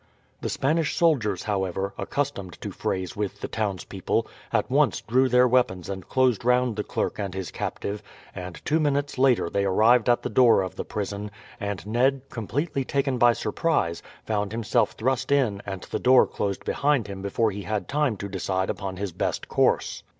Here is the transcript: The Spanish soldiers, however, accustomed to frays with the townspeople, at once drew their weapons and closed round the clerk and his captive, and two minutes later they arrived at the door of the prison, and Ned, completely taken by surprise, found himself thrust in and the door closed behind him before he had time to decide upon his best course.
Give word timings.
The 0.41 0.49
Spanish 0.49 0.95
soldiers, 0.95 1.43
however, 1.43 1.93
accustomed 1.95 2.59
to 2.61 2.71
frays 2.71 3.15
with 3.15 3.39
the 3.41 3.47
townspeople, 3.47 4.25
at 4.51 4.67
once 4.67 4.99
drew 5.01 5.29
their 5.29 5.47
weapons 5.47 5.89
and 5.89 6.09
closed 6.09 6.43
round 6.43 6.75
the 6.75 6.83
clerk 6.83 7.19
and 7.19 7.35
his 7.35 7.51
captive, 7.51 8.01
and 8.33 8.59
two 8.65 8.79
minutes 8.79 9.19
later 9.19 9.47
they 9.47 9.63
arrived 9.63 10.09
at 10.09 10.23
the 10.23 10.29
door 10.31 10.63
of 10.63 10.75
the 10.75 10.83
prison, 10.85 11.29
and 11.59 11.85
Ned, 11.85 12.21
completely 12.31 12.83
taken 12.83 13.19
by 13.19 13.33
surprise, 13.33 14.01
found 14.25 14.53
himself 14.53 14.93
thrust 14.93 15.31
in 15.31 15.61
and 15.67 15.83
the 15.83 15.99
door 15.99 16.25
closed 16.25 16.65
behind 16.65 17.05
him 17.05 17.21
before 17.21 17.51
he 17.51 17.61
had 17.61 17.87
time 17.87 18.17
to 18.17 18.27
decide 18.27 18.71
upon 18.71 18.97
his 18.97 19.11
best 19.11 19.47
course. 19.49 20.01